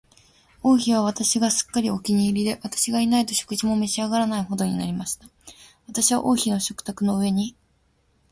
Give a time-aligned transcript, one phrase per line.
[0.63, 5.27] 王妃は私がすっかりお気に入りで、私がいないと食事も召し上らないほどになりました。
[5.87, 7.55] 私は王妃の食卓の上に、